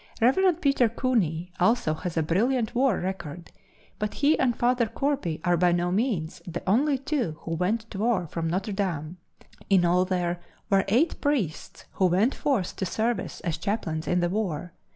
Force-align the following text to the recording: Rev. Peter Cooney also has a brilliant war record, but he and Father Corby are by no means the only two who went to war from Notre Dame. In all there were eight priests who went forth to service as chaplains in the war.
Rev. 0.19 0.59
Peter 0.59 0.89
Cooney 0.89 1.51
also 1.59 1.93
has 1.93 2.17
a 2.17 2.23
brilliant 2.23 2.73
war 2.73 2.99
record, 2.99 3.51
but 3.99 4.15
he 4.15 4.39
and 4.39 4.57
Father 4.57 4.87
Corby 4.87 5.39
are 5.43 5.55
by 5.55 5.71
no 5.71 5.91
means 5.91 6.41
the 6.47 6.63
only 6.67 6.97
two 6.97 7.37
who 7.41 7.51
went 7.51 7.81
to 7.91 7.99
war 7.99 8.25
from 8.25 8.47
Notre 8.49 8.71
Dame. 8.73 9.17
In 9.69 9.85
all 9.85 10.05
there 10.05 10.41
were 10.71 10.85
eight 10.87 11.21
priests 11.21 11.85
who 11.91 12.07
went 12.07 12.33
forth 12.33 12.75
to 12.77 12.85
service 12.87 13.41
as 13.41 13.59
chaplains 13.59 14.07
in 14.07 14.21
the 14.21 14.29
war. 14.29 14.73